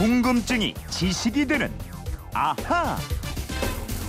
궁금증이 0.00 0.72
지식이 0.88 1.46
되는 1.46 1.70
아하. 2.32 2.96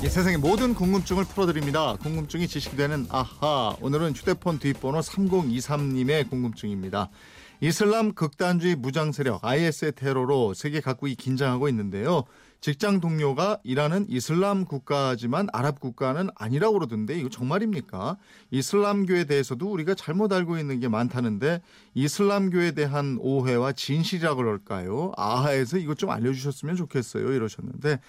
이 0.02 0.08
세상의 0.08 0.38
모든 0.38 0.74
궁금증을 0.74 1.26
풀어드립니다. 1.26 1.98
궁금증이 1.98 2.48
지식되는 2.48 3.08
아하. 3.10 3.76
오늘은 3.82 4.14
휴대폰 4.14 4.58
뒷번호 4.58 5.02
3023님의 5.02 6.30
궁금증입니다. 6.30 7.10
이슬람 7.60 8.14
극단주의 8.14 8.76
무장 8.76 9.12
세력 9.12 9.44
IS의 9.44 9.92
테러로 9.98 10.54
세계 10.54 10.80
각국이 10.80 11.16
긴장하고 11.16 11.68
있는데요. 11.68 12.24
직장 12.62 13.02
동료가 13.02 13.58
일하는 13.64 14.06
이슬람 14.08 14.66
국가지만 14.66 15.48
아랍 15.52 15.80
국가는 15.80 16.30
아니라고 16.36 16.74
그러던데 16.76 17.18
이거 17.18 17.28
정말입니까? 17.28 18.18
이슬람교에 18.52 19.24
대해서도 19.24 19.68
우리가 19.72 19.96
잘못 19.96 20.32
알고 20.32 20.60
있는 20.60 20.80
게 20.80 20.88
많다는데 20.88 21.64
이슬람교에 21.96 22.74
대한 22.74 23.18
오해와 23.20 23.72
진실이라 23.72 24.36
그럴까요? 24.36 25.12
아하에서 25.18 25.80
이거 25.80 25.96
좀 25.96 26.12
알려주셨으면 26.12 26.76
좋겠어요. 26.76 27.34
이러셨는데 27.34 28.00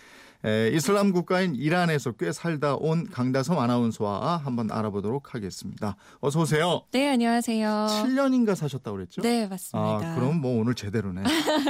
에, 0.44 0.70
이슬람 0.74 1.12
국가인 1.12 1.54
이란에서 1.54 2.12
꽤 2.12 2.32
살다 2.32 2.74
온 2.74 3.06
강다솜 3.08 3.58
아나운서와 3.58 4.38
한번 4.38 4.72
알아보도록 4.72 5.34
하겠습니다. 5.34 5.94
어서 6.20 6.40
오세요. 6.40 6.82
네, 6.90 7.10
안녕하세요. 7.10 7.68
7년인가 7.68 8.56
사셨다고 8.56 8.96
그랬죠? 8.96 9.22
네, 9.22 9.46
맞습니다. 9.46 10.12
아, 10.12 10.14
그럼 10.16 10.40
뭐 10.40 10.60
오늘 10.60 10.74
제대로네. 10.74 11.22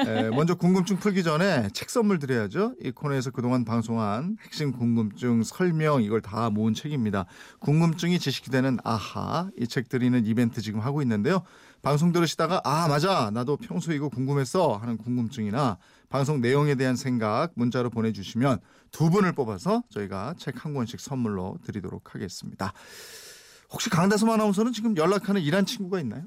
에, 0.06 0.30
먼저 0.30 0.54
궁금증 0.54 0.96
풀기 0.96 1.22
전에 1.22 1.68
책 1.74 1.90
선물 1.90 2.18
드려야죠. 2.18 2.74
이 2.82 2.92
코너에서 2.92 3.30
그동안 3.30 3.66
방송한 3.66 4.38
핵심 4.42 4.72
궁금증 4.72 5.42
설명 5.42 6.02
이걸 6.02 6.22
다 6.22 6.48
모은 6.48 6.72
책입니다. 6.72 7.26
궁금증이 7.60 8.18
지식이 8.18 8.50
되는 8.50 8.78
아하 8.84 9.50
이 9.58 9.66
책 9.66 9.88
드리는 9.88 10.24
이벤트 10.26 10.60
지금 10.62 10.80
하고 10.80 11.00
있는데요. 11.02 11.42
방송 11.82 12.12
들으시다가 12.12 12.60
아 12.64 12.86
맞아 12.88 13.30
나도 13.32 13.56
평소 13.56 13.92
이거 13.92 14.08
궁금했어 14.08 14.76
하는 14.76 14.96
궁금증이나 14.98 15.78
방송 16.12 16.42
내용에 16.42 16.74
대한 16.74 16.94
생각 16.94 17.52
문자로 17.54 17.88
보내주시면 17.88 18.58
두 18.90 19.08
분을 19.08 19.32
뽑아서 19.32 19.82
저희가 19.88 20.34
책 20.38 20.52
한 20.62 20.74
권씩 20.74 21.00
선물로 21.00 21.56
드리도록 21.64 22.14
하겠습니다. 22.14 22.74
혹시 23.72 23.88
강다솜 23.88 24.28
아나운서는 24.28 24.74
지금 24.74 24.94
연락하는 24.98 25.40
이란 25.40 25.64
친구가 25.64 25.98
있나요? 26.00 26.24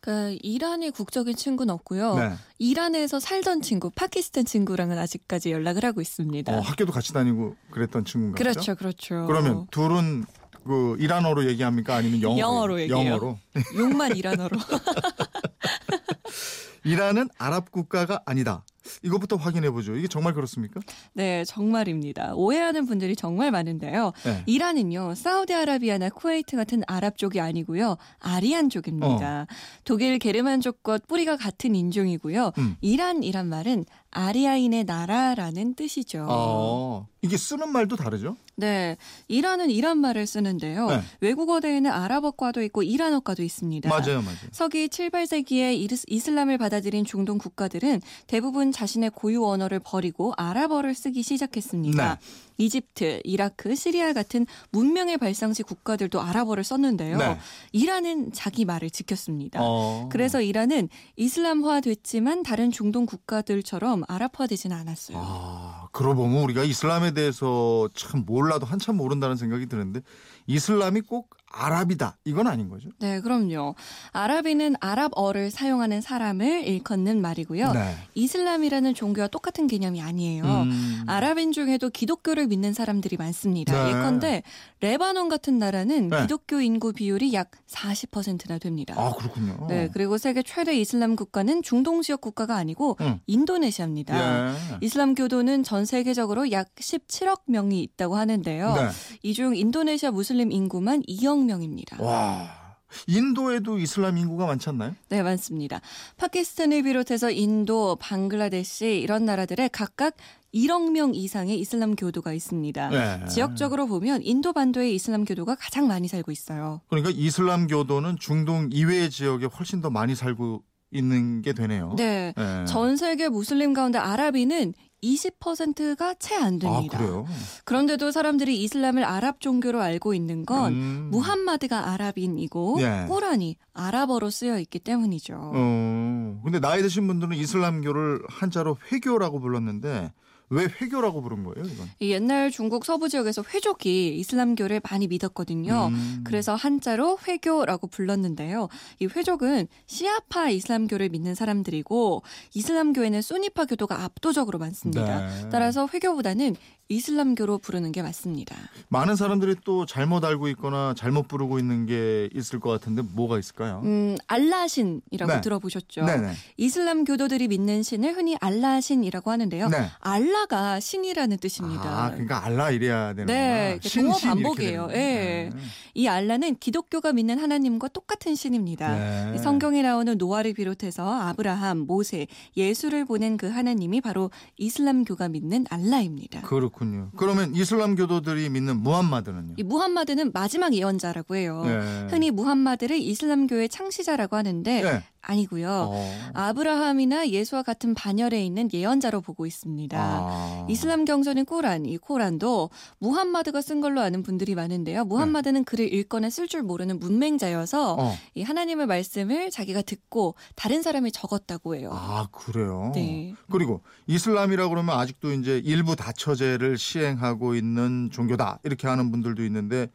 그 0.00 0.36
이란의 0.42 0.90
국적인 0.90 1.34
친구는 1.34 1.72
없고요. 1.72 2.14
네. 2.16 2.34
이란에서 2.58 3.20
살던 3.20 3.62
친구, 3.62 3.90
파키스탄 3.90 4.44
친구랑은 4.44 4.98
아직까지 4.98 5.50
연락을 5.50 5.82
하고 5.86 6.02
있습니다. 6.02 6.54
어, 6.54 6.60
학교도 6.60 6.92
같이 6.92 7.14
다니고 7.14 7.56
그랬던 7.70 8.04
친구인가요? 8.04 8.36
그렇죠, 8.36 8.74
그렇죠. 8.74 9.24
그러면 9.26 9.66
둘은 9.70 10.26
그 10.66 10.96
이란어로 10.98 11.46
얘기합니까 11.48 11.96
아니면 11.96 12.20
영어로? 12.20 12.38
영어로 12.38 12.80
얘기해요. 12.82 13.06
영어로. 13.06 13.38
욕만 13.78 14.14
이란어로. 14.14 14.58
이란은 16.84 17.30
아랍 17.38 17.70
국가가 17.72 18.20
아니다. 18.26 18.62
이것부터 19.02 19.36
확인해 19.36 19.70
보죠. 19.70 19.96
이게 19.96 20.08
정말 20.08 20.34
그렇습니까? 20.34 20.80
네, 21.12 21.44
정말입니다. 21.44 22.34
오해하는 22.34 22.86
분들이 22.86 23.16
정말 23.16 23.50
많은데요. 23.50 24.12
네. 24.24 24.42
이란은요, 24.46 25.14
사우디아라비아나 25.14 26.10
쿠웨이트 26.10 26.56
같은 26.56 26.82
아랍 26.86 27.16
쪽이 27.18 27.40
아니고요, 27.40 27.96
아리안 28.20 28.68
쪽입니다. 28.68 29.46
독일 29.84 30.18
게르만족과 30.18 31.00
뿌리가 31.06 31.36
같은 31.36 31.74
인종이고요. 31.74 32.44
어. 32.44 32.52
음. 32.58 32.76
이란이란 32.80 33.48
말은 33.48 33.84
아리아인의 34.12 34.84
나라라는 34.84 35.74
뜻이죠. 35.74 36.26
어, 36.28 37.08
이게 37.22 37.36
쓰는 37.36 37.70
말도 37.70 37.96
다르죠? 37.96 38.36
네, 38.56 38.96
이란은 39.28 39.70
이란 39.70 39.98
말을 39.98 40.26
쓰는데요. 40.26 40.86
네. 40.86 41.00
외국어대에는 41.20 41.90
아랍어과도 41.90 42.62
있고 42.64 42.82
이란어과도 42.82 43.42
있습니다. 43.42 43.88
맞아요, 43.88 44.20
맞아요. 44.22 44.36
서기 44.52 44.88
7, 44.88 45.10
8세기에 45.10 46.02
이슬람을 46.06 46.58
받아들인 46.58 47.04
중동 47.04 47.38
국가들은 47.38 48.00
대부분 48.26 48.70
자신의 48.70 49.10
고유 49.14 49.44
언어를 49.46 49.80
버리고 49.80 50.34
아랍어를 50.36 50.94
쓰기 50.94 51.22
시작했습니다. 51.22 52.14
네. 52.14 52.20
이집트, 52.58 53.22
이라크, 53.24 53.74
시리아 53.74 54.12
같은 54.12 54.46
문명의 54.70 55.16
발상지 55.18 55.62
국가들도 55.62 56.20
아랍어를 56.20 56.64
썼는데요. 56.64 57.16
네. 57.16 57.38
이란은 57.72 58.32
자기 58.32 58.64
말을 58.64 58.90
지켰습니다. 58.90 59.60
어. 59.62 60.08
그래서 60.12 60.42
이란은 60.42 60.88
이슬람화 61.16 61.80
됐지만 61.80 62.42
다른 62.42 62.70
중동 62.70 63.06
국가들처럼 63.06 64.01
아랍화되지는 64.08 64.76
않았어요. 64.76 65.18
아, 65.20 65.88
그러고 65.92 66.22
보면 66.22 66.42
우리가 66.44 66.64
이슬람에 66.64 67.12
대해서 67.12 67.88
참 67.94 68.24
몰라도 68.26 68.66
한참 68.66 68.96
모른다는 68.96 69.36
생각이 69.36 69.66
드는데 69.66 70.00
이슬람이 70.46 71.02
꼭 71.02 71.36
아랍이다. 71.52 72.16
이건 72.24 72.46
아닌 72.46 72.68
거죠? 72.68 72.88
네, 72.98 73.20
그럼요. 73.20 73.74
아랍인은 74.12 74.76
아랍어를 74.80 75.50
사용하는 75.50 76.00
사람을 76.00 76.66
일컫는 76.66 77.20
말이고요. 77.20 77.72
네. 77.72 77.96
이슬람이라는 78.14 78.94
종교와 78.94 79.28
똑같은 79.28 79.66
개념이 79.66 80.00
아니에요. 80.00 80.44
음. 80.44 81.04
아랍인 81.06 81.52
중에도 81.52 81.90
기독교를 81.90 82.46
믿는 82.46 82.72
사람들이 82.72 83.16
많습니다. 83.16 83.84
네. 83.84 83.90
예컨대 83.90 84.42
레바논 84.80 85.28
같은 85.28 85.58
나라는 85.58 86.08
네. 86.08 86.22
기독교 86.22 86.60
인구 86.60 86.92
비율이 86.92 87.32
약 87.34 87.50
40%나 87.68 88.58
됩니다. 88.58 88.94
아, 88.96 89.12
그렇군요. 89.12 89.66
네, 89.68 89.88
그리고 89.92 90.18
세계 90.18 90.42
최대 90.42 90.76
이슬람 90.76 91.16
국가는 91.16 91.62
중동 91.62 92.02
지역 92.02 92.20
국가가 92.20 92.56
아니고 92.56 92.96
음. 93.00 93.20
인도네시아입니다. 93.26 94.50
예. 94.50 94.54
이슬람 94.80 95.14
교도는 95.14 95.62
전 95.62 95.84
세계적으로 95.84 96.50
약 96.50 96.74
17억 96.76 97.42
명이 97.46 97.82
있다고 97.82 98.16
하는데요. 98.16 98.74
네. 98.74 98.88
이중 99.22 99.54
인도네시아 99.54 100.10
무슬림 100.10 100.50
인구만 100.50 101.02
2억 101.02 101.41
명입니다. 101.44 102.02
와. 102.02 102.62
인도에도 103.06 103.78
이슬람 103.78 104.18
인구가 104.18 104.46
많지 104.46 104.68
않나요? 104.68 104.94
네, 105.08 105.22
많습니다. 105.22 105.80
파키스탄을 106.18 106.82
비롯해서 106.82 107.30
인도, 107.30 107.96
방글라데시 107.96 109.00
이런 109.00 109.24
나라들에 109.24 109.68
각각 109.68 110.14
1억 110.54 110.90
명 110.90 111.14
이상의 111.14 111.58
이슬람 111.58 111.96
교도가 111.96 112.34
있습니다. 112.34 112.88
네. 112.90 113.26
지역적으로 113.28 113.86
보면 113.86 114.22
인도 114.22 114.52
반도의 114.52 114.94
이슬람 114.94 115.24
교도가 115.24 115.54
가장 115.54 115.88
많이 115.88 116.08
살고 116.08 116.30
있어요. 116.30 116.82
그러니까 116.88 117.10
이슬람 117.14 117.66
교도는 117.66 118.18
중동 118.18 118.68
이외의 118.70 119.08
지역에 119.10 119.46
훨씬 119.46 119.80
더 119.80 119.88
많이 119.88 120.14
살고 120.14 120.62
있는 120.90 121.40
게 121.40 121.54
되네요. 121.54 121.94
네. 121.96 122.34
예. 122.36 122.64
전 122.66 122.98
세계 122.98 123.30
무슬림 123.30 123.72
가운데 123.72 123.98
아랍인은 123.98 124.74
20%가 125.02 126.14
채안 126.14 126.56
아, 126.56 126.58
됩니다. 126.58 126.98
그래요? 126.98 127.26
그런데도 127.64 128.10
사람들이 128.10 128.62
이슬람을 128.62 129.04
아랍 129.04 129.40
종교로 129.40 129.80
알고 129.80 130.14
있는 130.14 130.46
건 130.46 130.72
음. 130.72 131.08
무함마드가 131.10 131.90
아랍인이고 131.90 132.78
예. 132.80 133.06
꾸란이 133.08 133.56
아랍어로 133.74 134.30
쓰여 134.30 134.58
있기 134.60 134.78
때문이죠. 134.78 135.34
어. 135.36 136.40
근데 136.44 136.60
나이 136.60 136.82
드신 136.82 137.06
분들은 137.06 137.36
이슬람교를 137.36 138.22
한자로 138.28 138.76
회교라고 138.90 139.40
불렀는데 139.40 140.12
왜 140.52 140.64
회교라고 140.64 141.22
부른 141.22 141.44
거예요, 141.44 141.64
이건? 141.66 141.88
이 141.98 142.10
옛날 142.12 142.50
중국 142.50 142.84
서부 142.84 143.08
지역에서 143.08 143.42
회족이 143.42 144.18
이슬람교를 144.18 144.82
많이 144.88 145.08
믿었거든요. 145.08 145.88
음. 145.90 146.20
그래서 146.24 146.54
한자로 146.54 147.18
회교라고 147.26 147.86
불렀는데요. 147.86 148.68
이 149.00 149.06
회족은 149.06 149.66
시아파 149.86 150.50
이슬람교를 150.50 151.08
믿는 151.08 151.34
사람들이고 151.34 152.22
이슬람교에는 152.52 153.22
수니파 153.22 153.64
교도가 153.64 154.04
압도적으로 154.04 154.58
많습니다. 154.58 155.26
네. 155.26 155.48
따라서 155.50 155.88
회교보다는 155.92 156.54
이슬람교로 156.88 157.58
부르는 157.58 157.90
게 157.90 158.02
맞습니다. 158.02 158.54
많은 158.88 159.16
사람들이 159.16 159.56
또 159.64 159.86
잘못 159.86 160.22
알고 160.24 160.48
있거나 160.48 160.92
잘못 160.94 161.26
부르고 161.26 161.58
있는 161.58 161.86
게 161.86 162.28
있을 162.34 162.60
것 162.60 162.68
같은데 162.68 163.00
뭐가 163.00 163.38
있을까요? 163.38 163.80
음, 163.84 164.18
알라신이라고 164.26 165.32
네. 165.32 165.40
들어보셨죠? 165.40 166.04
네네. 166.04 166.32
이슬람 166.58 167.04
교도들이 167.04 167.48
믿는 167.48 167.82
신을 167.82 168.14
흔히 168.14 168.36
알라신이라고 168.38 169.30
하는데요. 169.30 169.68
네. 169.68 169.86
알라 170.00 170.41
가 170.46 170.80
신이라는 170.80 171.38
뜻입니다. 171.38 172.04
아, 172.04 172.10
그러니까 172.10 172.44
알라 172.44 172.70
이래야 172.70 173.14
되는구나. 173.14 173.38
네, 173.38 173.78
신, 173.82 174.02
동어 174.02 174.16
반복이에요. 174.16 174.88
예. 174.90 174.94
네. 174.94 175.50
이 175.94 176.08
알라는 176.08 176.56
기독교가 176.56 177.12
믿는 177.12 177.38
하나님과 177.38 177.88
똑같은 177.88 178.34
신입니다. 178.34 178.94
네. 178.96 179.32
이 179.34 179.38
성경에 179.38 179.82
나오는 179.82 180.16
노아를 180.18 180.54
비롯해서 180.54 181.08
아브라함, 181.08 181.78
모세, 181.80 182.26
예수를 182.56 183.04
보낸 183.04 183.36
그 183.36 183.48
하나님이 183.48 184.00
바로 184.00 184.30
이슬람교가 184.58 185.28
믿는 185.28 185.66
알라입니다. 185.70 186.42
그렇군요. 186.42 187.10
그러면 187.16 187.54
이슬람 187.54 187.94
교도들이 187.94 188.48
믿는 188.50 188.78
무함마드는요? 188.78 189.54
이 189.58 189.62
무함마드는 189.62 190.32
마지막 190.32 190.74
예언자라고 190.74 191.36
해요. 191.36 191.62
네. 191.64 192.08
흔히 192.10 192.30
무함마드를 192.30 192.98
이슬람교의 192.98 193.68
창시자라고 193.68 194.36
하는데 194.36 194.82
네. 194.82 195.02
아니고요. 195.22 195.88
어. 195.90 196.30
아브라함이나 196.34 197.28
예수와 197.28 197.62
같은 197.62 197.94
반열에 197.94 198.44
있는 198.44 198.68
예언자로 198.72 199.20
보고 199.20 199.46
있습니다. 199.46 199.98
아. 199.98 200.66
이슬람 200.68 201.04
경전인 201.04 201.44
코란, 201.44 201.86
이 201.86 201.96
코란도 201.96 202.70
무함마드가 202.98 203.62
쓴 203.62 203.80
걸로 203.80 204.00
아는 204.00 204.22
분들이 204.22 204.54
많은데요. 204.54 205.04
무함마드는 205.04 205.64
글을 205.64 205.92
읽거나 205.94 206.28
쓸 206.28 206.48
줄 206.48 206.62
모르는 206.62 206.98
문맹자여서 206.98 207.96
어. 207.98 208.14
이 208.34 208.42
하나님의 208.42 208.86
말씀을 208.86 209.50
자기가 209.50 209.82
듣고 209.82 210.34
다른 210.56 210.82
사람이 210.82 211.12
적었다고 211.12 211.76
해요. 211.76 211.90
아, 211.92 212.26
그래요? 212.32 212.90
네. 212.94 213.34
그리고 213.50 213.82
이슬람이라고 214.08 214.70
그러면 214.70 214.98
아직도 214.98 215.32
이제 215.32 215.62
일부 215.64 215.94
다처제를 215.96 216.76
시행하고 216.76 217.54
있는 217.54 218.10
종교다. 218.12 218.58
이렇게 218.64 218.88
하는 218.88 219.10
분들도 219.10 219.44
있는데 219.44 219.88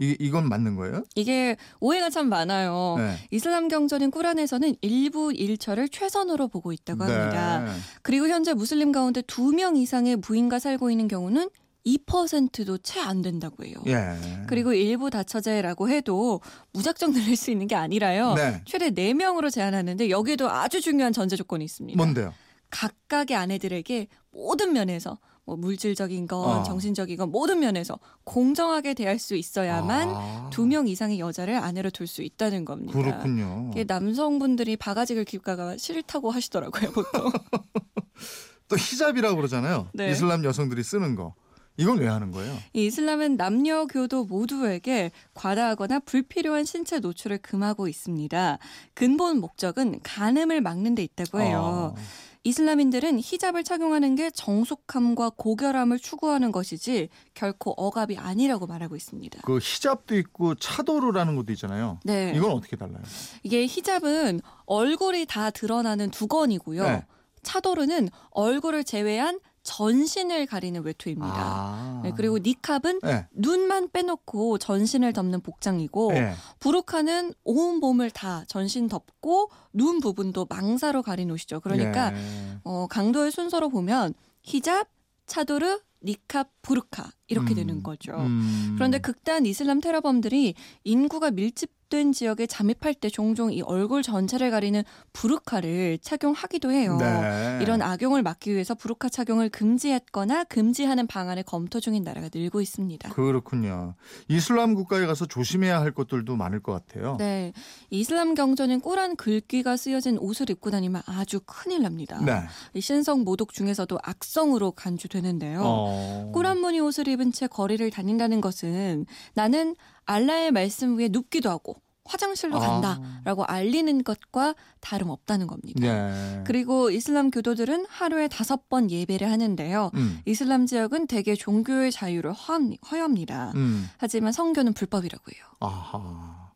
이 0.00 0.16
이건 0.18 0.48
맞는 0.48 0.76
거예요? 0.76 1.04
이게 1.14 1.56
오해가 1.78 2.08
참 2.10 2.28
많아요. 2.30 2.94
네. 2.98 3.16
이슬람 3.30 3.68
경전인 3.68 4.10
꾸란에서는 4.10 4.74
일부 4.80 5.32
일처를 5.32 5.88
최선으로 5.90 6.48
보고 6.48 6.72
있다고 6.72 7.04
합니다. 7.04 7.58
네. 7.60 7.70
그리고 8.02 8.26
현재 8.28 8.54
무슬림 8.54 8.92
가운데 8.92 9.20
두 9.22 9.52
명 9.52 9.76
이상의 9.76 10.16
부인과 10.16 10.58
살고 10.58 10.90
있는 10.90 11.06
경우는 11.06 11.50
2%도 11.86 12.78
채 12.78 13.00
안 13.00 13.20
된다고 13.22 13.64
해요. 13.64 13.76
예. 13.86 14.14
그리고 14.46 14.72
일부 14.72 15.10
다처제라고 15.10 15.88
해도 15.88 16.40
무작정 16.72 17.12
늘릴 17.12 17.36
수 17.36 17.50
있는 17.50 17.66
게 17.66 17.74
아니라요. 17.74 18.34
네. 18.34 18.62
최대 18.66 18.90
4명으로 18.90 19.50
제한하는데 19.50 20.10
여기에도 20.10 20.50
아주 20.50 20.80
중요한 20.80 21.12
전제 21.12 21.36
조건이 21.36 21.64
있습니다. 21.64 21.96
뭔데요? 21.96 22.32
각각의 22.70 23.36
아내들에게 23.36 24.06
모든 24.30 24.72
면에서 24.72 25.18
뭐 25.50 25.56
물질적인 25.56 26.28
건 26.28 26.58
어. 26.60 26.62
정신적인 26.62 27.16
건 27.16 27.30
모든 27.32 27.58
면에서 27.58 27.98
공정하게 28.22 28.94
대할 28.94 29.18
수 29.18 29.34
있어야만 29.34 30.08
아, 30.10 30.50
두명 30.52 30.86
이상의 30.86 31.18
여자를 31.18 31.56
아내로 31.56 31.90
둘 31.90 32.06
수 32.06 32.22
있다는 32.22 32.64
겁니다. 32.64 32.92
그렇군요. 32.92 33.70
이게 33.72 33.84
남성분들이 33.84 34.76
바가지 34.76 35.14
긁기가 35.14 35.76
싫다고 35.76 36.30
하시더라고요, 36.30 36.90
보통. 36.92 37.30
또 38.68 38.76
히잡이라고 38.76 39.36
그러잖아요. 39.36 39.88
네. 39.92 40.10
이슬람 40.10 40.44
여성들이 40.44 40.82
쓰는 40.82 41.14
거. 41.16 41.34
이건 41.76 41.98
왜 41.98 42.08
하는 42.08 42.30
거예요? 42.32 42.56
이 42.74 42.86
이슬람은 42.86 43.36
남녀 43.36 43.86
교도 43.86 44.24
모두에게 44.26 45.10
과다하거나 45.34 46.00
불필요한 46.00 46.64
신체 46.64 46.98
노출을 46.98 47.38
금하고 47.38 47.88
있습니다. 47.88 48.58
근본 48.94 49.38
목적은 49.40 50.00
간음을 50.02 50.60
막는 50.60 50.94
데 50.96 51.02
있다고 51.04 51.40
해요. 51.40 51.94
아, 51.96 52.00
이슬람인들은 52.42 53.20
히잡을 53.20 53.64
착용하는 53.64 54.14
게 54.14 54.30
정숙함과 54.30 55.32
고결함을 55.36 55.98
추구하는 55.98 56.52
것이지 56.52 57.10
결코 57.34 57.72
억압이 57.72 58.16
아니라고 58.16 58.66
말하고 58.66 58.96
있습니다. 58.96 59.40
그 59.44 59.58
히잡도 59.58 60.16
있고 60.16 60.54
차도르라는 60.54 61.36
것도 61.36 61.52
있잖아요. 61.52 62.00
네. 62.04 62.32
이건 62.34 62.52
어떻게 62.52 62.76
달라요? 62.76 63.02
이게 63.42 63.66
히잡은 63.66 64.40
얼굴이 64.64 65.26
다 65.26 65.50
드러나는 65.50 66.10
두건이고요. 66.10 66.82
네. 66.82 67.06
차도르는 67.42 68.08
얼굴을 68.30 68.84
제외한 68.84 69.38
전신을 69.62 70.46
가리는 70.46 70.82
외투입니다. 70.82 71.34
아. 71.34 72.00
네, 72.02 72.12
그리고 72.16 72.38
니캅은 72.38 73.00
네. 73.02 73.26
눈만 73.32 73.90
빼놓고 73.90 74.58
전신을 74.58 75.12
덮는 75.12 75.40
복장이고 75.40 76.12
네. 76.12 76.34
부르카는 76.60 77.34
온 77.44 77.76
몸을 77.76 78.10
다 78.10 78.44
전신 78.46 78.88
덮고 78.88 79.50
눈 79.72 80.00
부분도 80.00 80.46
망사로 80.48 81.02
가린 81.02 81.30
옷이죠. 81.30 81.60
그러니까 81.60 82.14
예. 82.14 82.58
어, 82.64 82.86
강도의 82.88 83.30
순서로 83.30 83.68
보면 83.68 84.14
히잡, 84.42 84.88
차도르, 85.26 85.80
니캅, 86.02 86.48
부르카 86.62 87.10
이렇게 87.28 87.54
음. 87.54 87.56
되는 87.56 87.82
거죠. 87.82 88.12
음. 88.16 88.72
그런데 88.76 88.98
극단 88.98 89.44
이슬람 89.44 89.80
테러범들이 89.80 90.54
인구가 90.84 91.30
밀집 91.30 91.70
된 91.90 92.12
지역에 92.12 92.46
잠입할 92.46 92.94
때 92.94 93.10
종종 93.10 93.52
이 93.52 93.60
얼굴 93.62 94.02
전체를 94.02 94.50
가리는 94.50 94.82
부르카를 95.12 95.98
착용하기도 96.00 96.70
해요. 96.70 96.96
네. 96.98 97.58
이런 97.60 97.82
악용을 97.82 98.22
막기 98.22 98.52
위해서 98.52 98.74
부르카 98.74 99.08
착용을 99.08 99.50
금지했거나 99.50 100.44
금지하는 100.44 101.06
방안을 101.06 101.42
검토 101.42 101.80
중인 101.80 102.04
나라가 102.04 102.30
늘고 102.32 102.60
있습니다. 102.60 103.10
그렇군요. 103.10 103.94
이슬람 104.28 104.74
국가에 104.74 105.04
가서 105.04 105.26
조심해야 105.26 105.80
할 105.80 105.92
것들도 105.92 106.34
많을 106.36 106.60
것 106.62 106.72
같아요. 106.72 107.16
네, 107.18 107.52
이슬람 107.90 108.34
경전인 108.34 108.80
꼬란 108.80 109.16
글귀가 109.16 109.76
쓰여진 109.76 110.16
옷을 110.18 110.48
입고 110.48 110.70
다니면 110.70 111.02
아주 111.06 111.40
큰일 111.44 111.82
납니다. 111.82 112.20
네. 112.24 112.40
이 112.72 112.80
신성 112.80 113.24
모독 113.24 113.52
중에서도 113.52 113.98
악성으로 114.02 114.72
간주되는데요. 114.72 115.60
어. 115.62 116.30
꼬란 116.32 116.58
무늬 116.60 116.80
옷을 116.80 117.08
입은 117.08 117.32
채 117.32 117.48
거리를 117.48 117.90
다닌다는 117.90 118.40
것은 118.40 119.06
나는 119.34 119.74
알라의 120.06 120.50
말씀 120.52 120.98
위에 120.98 121.08
눕기도 121.08 121.50
하고 121.50 121.76
화장실로 122.04 122.56
아. 122.56 122.80
간다라고 122.80 123.44
알리는 123.44 124.02
것과 124.02 124.54
다름없다는 124.80 125.46
겁니다. 125.46 125.80
네. 125.80 126.42
그리고 126.44 126.90
이슬람 126.90 127.30
교도들은 127.30 127.86
하루에 127.88 128.26
다섯 128.26 128.68
번 128.68 128.90
예배를 128.90 129.30
하는데요. 129.30 129.90
음. 129.94 130.20
이슬람 130.26 130.66
지역은 130.66 131.06
대개 131.06 131.36
종교의 131.36 131.92
자유를 131.92 132.32
허합- 132.32 132.78
허용합니다. 132.90 133.52
음. 133.54 133.88
하지만 133.98 134.32
성교는 134.32 134.72
불법이라고 134.74 135.22
해요. 135.32 135.44
아하. 135.60 136.50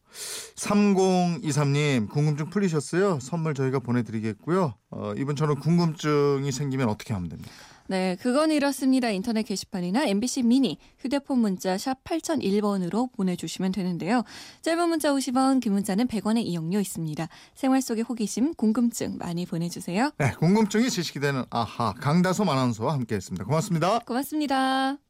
3023님 0.56 2.08
궁금증 2.08 2.50
풀리셨어요? 2.50 3.18
선물 3.20 3.54
저희가 3.54 3.78
보내드리겠고요. 3.80 4.74
어, 4.90 5.12
이분처럼 5.16 5.58
궁금증이 5.60 6.50
생기면 6.52 6.88
어떻게 6.88 7.12
하면 7.14 7.28
됩니까? 7.28 7.50
네, 7.86 8.16
그건 8.20 8.50
이렇습니다. 8.50 9.10
인터넷 9.10 9.42
게시판이나 9.42 10.06
MBC 10.06 10.42
미니, 10.42 10.78
휴대폰 10.98 11.38
문자 11.38 11.76
샵 11.76 12.02
8001번으로 12.04 13.12
보내주시면 13.12 13.72
되는데요. 13.72 14.22
짧은 14.62 14.88
문자 14.88 15.10
50원, 15.12 15.60
긴 15.60 15.72
문자는 15.74 16.06
100원의 16.08 16.44
이용료 16.44 16.80
있습니다. 16.80 17.28
생활 17.54 17.82
속의 17.82 18.04
호기심, 18.04 18.54
궁금증 18.54 19.18
많이 19.18 19.44
보내주세요. 19.46 20.10
네, 20.18 20.32
궁금증이 20.38 20.88
지식이 20.88 21.20
되는 21.20 21.44
아하 21.50 21.92
강다솜 21.94 22.48
아나운서와 22.48 22.94
함께했습니다. 22.94 23.44
고맙습니다. 23.44 23.98
고맙습니다. 24.00 25.03